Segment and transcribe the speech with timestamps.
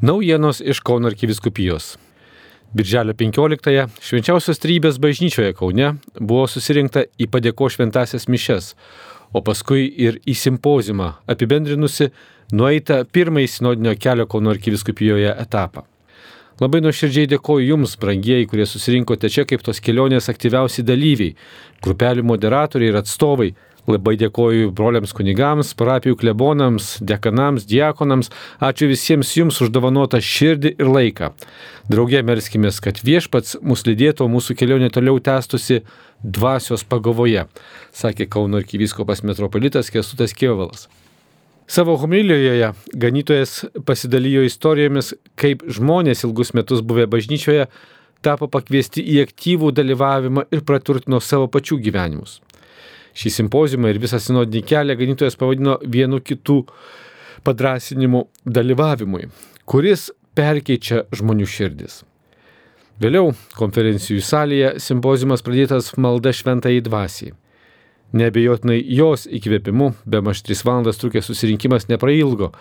[0.00, 1.96] Naujienos iš Kauno arkiviskupijos.
[2.74, 8.74] Birželio 15-ąją Švenčiausios Trybės bažnyčioje Kaune buvo susirinkta į padėko šventasias mišes,
[9.32, 12.10] o paskui ir į simpozimą apibendrinusi
[12.52, 15.86] nueitą pirmąjį sinodinio kelio Kauno arkiviskupijoje etapą.
[16.60, 21.38] Labai nuoširdžiai dėkoju Jums, brangieji, kurie susirinkote čia kaip tos kelionės aktyviausi dalyviai,
[21.80, 23.54] grupelių moderatoriai ir atstovai,
[23.86, 28.32] Labai dėkoju broliams kunigams, parapijų klebonams, dekanams, diakonams.
[28.58, 31.30] Ačiū visiems jums už dovanotą širdį ir laiką.
[31.86, 35.84] Drauge melskime, kad viešpats mus lydėtų, o mūsų kelionė toliau tęstusi
[36.22, 37.46] dvasios pagavoje,
[37.94, 40.88] sakė Kauno arkivyskopas metropolitas Kestutas Kievalas.
[41.66, 47.66] Savo homilijoje ganytojas pasidalijo istorijomis, kaip žmonės ilgus metus buvę bažnyčioje
[48.22, 52.40] tapo pakviesti į aktyvų dalyvavimą ir praturtino savo pačių gyvenimus.
[53.16, 56.58] Šį simpozimą ir visą sinodinį kelią ganytojas pavadino vienu kitų
[57.46, 59.30] padrasinimu dalyvavimui,
[59.64, 62.02] kuris perkeičia žmonių širdis.
[63.00, 67.34] Vėliau konferencijų salėje simpozimas pradėtas malda šventai dvasiai.
[68.16, 72.52] Nebejotinai jos įkvėpimu, be maž 3 valandas trukęs susirinkimas neprailgo.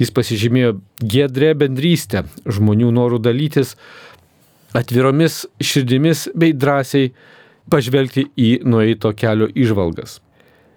[0.00, 3.74] Jis pasižymėjo gedrę bendrystę, žmonių norų dalytis,
[4.74, 7.12] atviromis širdimis bei drąsiai
[7.70, 10.20] pažvelgti į nueito kelio išvalgas.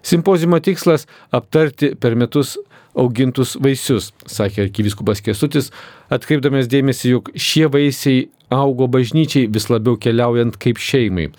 [0.01, 2.57] Simpozimo tikslas- aptarti per metus
[2.95, 5.71] augintus vaisius, sakė arkiviskupas Kesutis,
[6.09, 11.29] atkreipdamas dėmesį, jog šie vaisiai augo bažnyčiai vis labiau keliaujant kaip šeimai,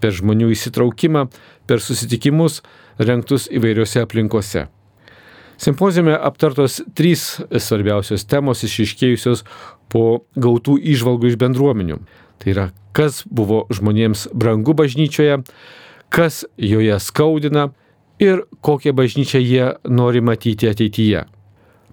[0.00, 1.28] per žmonių įsitraukimą,
[1.66, 2.62] per susitikimus
[2.98, 4.68] renktus įvairiose aplinkose.
[5.58, 9.42] Simpozime aptartos trys svarbiausios temos išiškėjusios
[9.90, 11.98] po gautų išvalgų iš bendruomenių.
[12.38, 12.66] Tai yra,
[12.98, 15.38] kas buvo žmonėms brangu bažnyčioje,
[16.10, 17.68] kas joje skaudina
[18.18, 21.26] ir kokią bažnyčią jie nori matyti ateityje.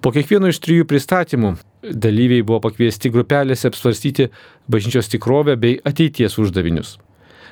[0.02, 4.32] Po kiekvieno iš trijų pristatymų dalyviai buvo pakviesti grupelėse apsvarstyti
[4.70, 6.98] bažnyčios tikrovę bei ateities uždavinius.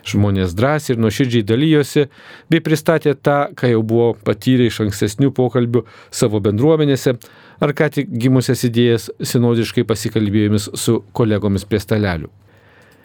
[0.03, 2.07] Žmonės drąsiai ir nuoširdžiai dalyjosi
[2.51, 7.15] bei pristatė tą, ką jau buvo patyrę iš ankstesnių pokalbių savo bendruomenėse
[7.63, 12.33] ar ką tik gimusias idėjas sinodiškai pasikalbėjomis su kolegomis prie stalelių.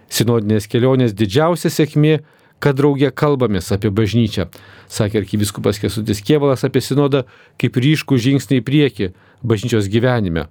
[0.09, 2.19] Sinodinės kelionės didžiausia sėkmė,
[2.59, 4.49] kad draugė kalbamės apie bažnyčią,
[4.91, 7.25] sakė arkiviskupas Kesutis Kievalas apie sinodą
[7.61, 9.11] kaip ryškų žingsnį į priekį
[9.47, 10.49] bažnyčios gyvenime,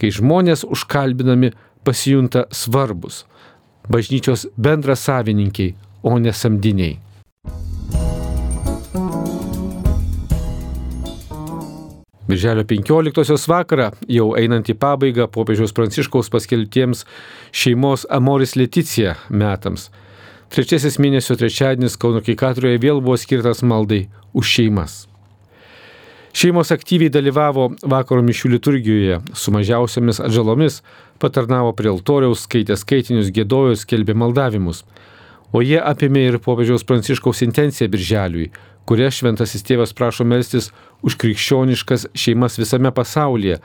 [0.00, 1.52] kai žmonės užkalbinami
[1.84, 3.24] pasijunta svarbus,
[3.92, 6.96] bažnyčios bendra savininkiai, o ne samdiniai.
[12.30, 17.02] Birželio 15 vakarą, jau einant į pabaigą popiežiaus pranciškaus paskelbtiems
[17.50, 19.88] šeimos Amoris Leticija metams.
[20.54, 24.94] Trečiasis mėnesio trečiadienis Kauno Kikatrijoje vėl buvo skirtas maldai už šeimas.
[26.30, 30.80] Šeimos aktyviai dalyvavo vakaro mišių liturgijoje, su mažiausiamis atžalomis,
[31.18, 34.84] patarnavo prie altoriaus, skaitė skaitinius, gėdojo, skelbė maldavimus.
[35.50, 38.52] O jie apėmė ir popiežiaus pranciškaus intenciją birželiui
[38.90, 40.72] kuria šventasis tėvas prašo melstis
[41.06, 43.60] už krikščioniškas šeimas visame pasaulyje,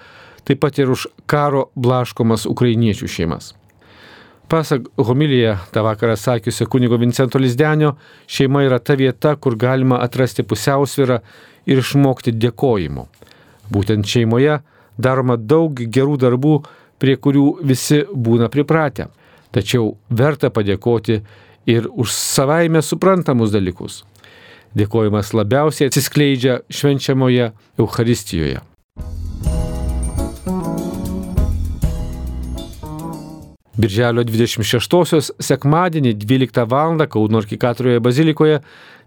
[0.46, 3.56] taip pat ir už karo blaškomas ukrainiečių šeimas.
[4.46, 7.96] Pasak homilyje tą vakarą sakiusio kunigo Vincento Lizdenio,
[8.30, 11.18] šeima yra ta vieta, kur galima atrasti pusiausvyrą
[11.66, 13.08] ir išmokti dėkojimo.
[13.74, 14.60] Būtent šeimoje
[15.02, 16.60] daroma daug gerų darbų,
[17.02, 19.10] prie kurių visi būna pripratę.
[19.50, 21.24] Tačiau verta padėkoti
[21.66, 24.04] ir už savaime suprantamus dalykus.
[24.76, 28.60] Dėkojimas labiausiai atsiskleidžia švenčiamoje Euharistijoje.
[33.76, 36.96] Birželio 26-osios sekmadienį 12 val.
[37.12, 38.62] Kauno arkikatroje bazilikoje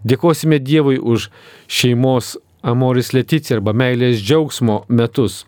[0.05, 1.29] dėkosime Dievui už
[1.67, 5.43] šeimos Amoris Leticija arba meilės džiaugsmo metus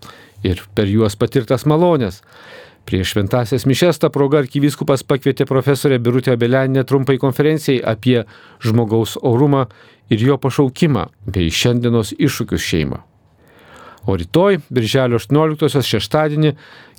[0.47, 2.21] ir per juos patirtas malonės.
[2.85, 8.23] Prieš šventasias mišes tą progą arkivyskupas pakvietė profesorę Birutę Beleninę trumpai konferencijai apie
[8.65, 9.67] žmogaus orumą
[10.09, 12.99] ir jo pašaukimą bei šiandienos iššūkius šeimą.
[14.09, 16.55] O rytoj, birželio 18 šeštadienį,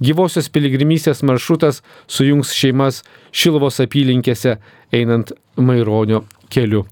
[0.07, 3.03] gyvosios piligrimystės maršrutas sujungs šeimas
[3.35, 4.57] Šilvos apylinkėse
[4.95, 6.23] einant Maironio
[6.53, 6.87] keliu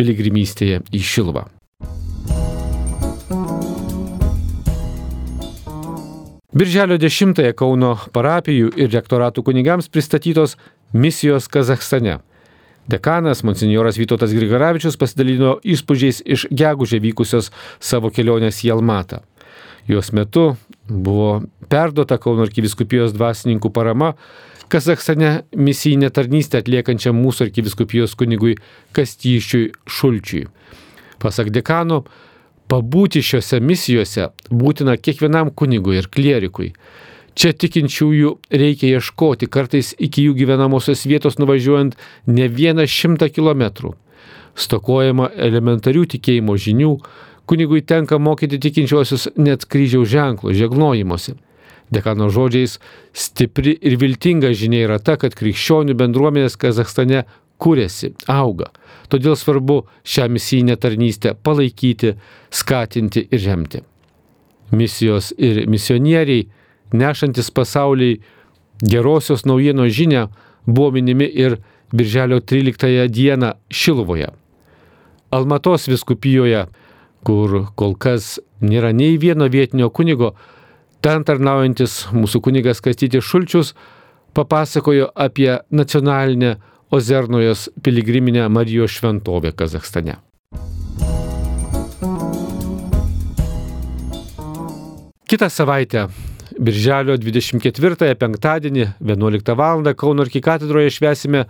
[0.00, 1.59] piligrimystėje į Šilvą.
[6.50, 10.56] Birželio 10-ąją Kauno parapijų ir rektoratų kunigams pristatytos
[10.90, 12.16] misijos Kazahstane.
[12.90, 19.20] Dekanas monsinjoras Vytautas Grigaravičius pasidalino įspūdžiais iš gegužė vykusios savo kelionės į Almatą.
[19.86, 20.56] Jos metu
[20.88, 24.16] buvo perduota Kauno arkiviskupijos dvasininkų parama
[24.70, 28.56] Kazahstane misijinę tarnystę atliekančiam mūsų arkiviskupijos kunigui
[28.98, 30.48] Kastyšiui Šulčiui.
[31.22, 32.02] Pasak dekano,
[32.70, 36.70] Pabūti šiuose misijose būtina kiekvienam kunigui ir klierikui.
[37.34, 38.30] Čia tikinčiųjų
[38.62, 41.96] reikia ieškoti, kartais iki jų gyvenamosios vietos nuvažiuojant
[42.30, 43.94] ne vieną šimtą kilometrų.
[44.54, 46.94] Stokojama elementarių tikėjimo žinių,
[47.50, 51.34] kunigui tenka mokyti tikinčiuosius net kryžiaus ženklų, žegnojimuose.
[51.90, 52.78] Dekano žodžiais,
[53.10, 57.24] stipri ir viltinga žinia yra ta, kad krikščionių bendruomenės Kazakstane
[57.60, 58.70] kūrėsi, auga.
[59.10, 62.14] Todėl svarbu šią misijinę tarnystę palaikyti,
[62.50, 63.82] skatinti ir remti.
[64.70, 66.46] Misijos ir misionieriai,
[66.94, 68.20] nešantis pasauliai
[68.82, 70.28] gerosios naujienos žinę,
[70.66, 71.58] buvo minimi ir
[71.92, 74.28] Birželio 13 dieną Šiluvoje.
[75.30, 76.66] Almatos viskupijoje,
[77.26, 80.34] kur kol kas nėra nei vieno vietinio kunigo,
[81.02, 83.74] ten tarnaujantis mūsų kunigas Kastytis Šulčius
[84.34, 86.56] papasakojo apie nacionalinę
[86.90, 90.16] Ozernojos piligriminę Marijos šventovę Kazakstane.
[95.26, 96.08] Kitą savaitę,
[96.60, 99.86] Birželio 24 penktadienį 11 val.
[99.94, 101.44] Kauno arkikatedroje švesime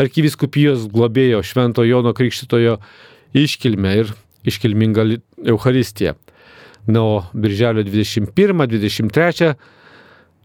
[0.00, 2.78] arkiviskupijos globėjo Švento Jono Krikštitojo
[3.36, 4.14] iškilmę ir
[4.48, 5.04] iškilmingą
[5.44, 6.16] Euharistiją.
[6.88, 9.54] Na, o Birželio 21-23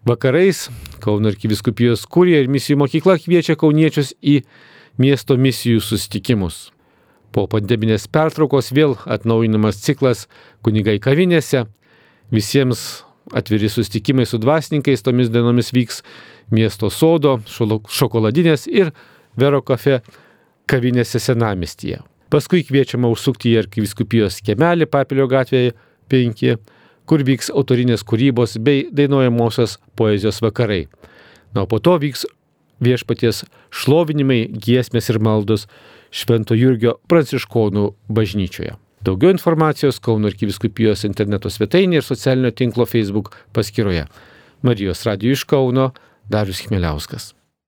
[0.08, 0.70] vakarais
[1.02, 4.42] Kauno arkiviskupijos kūrė ir misijų mokykla kviečia kauniečius į
[5.02, 6.70] miesto misijų susitikimus.
[7.34, 10.28] Po pandeminės pertraukos vėl atnaujinamas ciklas
[10.62, 11.66] kunigai kavinėse
[12.32, 13.04] Visiems
[13.36, 16.00] atviri sustikimai su dvasininkais tomis dienomis vyks
[16.52, 18.94] miesto sodo, šokoladinės ir
[19.40, 20.02] Vero kafe
[20.68, 22.02] kavinėse senamestyje.
[22.32, 25.74] Paskui kviečiama užsukti į arkiviskupijos kemelį Papilio gatvėje
[26.12, 26.56] 5,
[27.10, 30.86] kur vyks autorinės kūrybos bei dainuojamosios poezijos vakarai.
[31.56, 32.26] Na, o po to vyks
[32.82, 33.44] viešpaties
[33.74, 35.68] šlovinimai, giesmės ir maldos
[36.12, 38.78] Švento Jurgio pranciškonų bažnyčioje.
[39.02, 44.06] Daugiau informacijos Kauno arkiviskupijos interneto svetainėje ir socialinio tinklo Facebook paskyroje.
[44.62, 45.92] Marijos radijų iš Kauno
[46.30, 47.32] Darius Chmeliauskas.